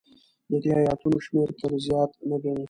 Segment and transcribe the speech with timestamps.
[0.49, 2.59] د دې ایتونو شمېر تر زیات نه ګڼي.